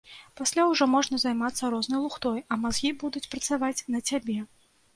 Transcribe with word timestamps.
Пасля 0.39 0.63
ўжо 0.69 0.87
можна 0.93 1.19
займацца 1.25 1.69
рознай 1.75 2.01
лухтой, 2.07 2.41
а 2.51 2.59
мазгі 2.63 2.91
будуць 3.07 3.25
працаваць 3.37 3.85
на 3.97 4.05
цябе. 4.13 4.39